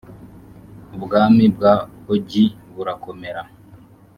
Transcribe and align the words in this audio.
ubwami 0.95 1.43
bwa 1.55 1.73
ogi 2.13 2.45
burakomera 2.73 3.41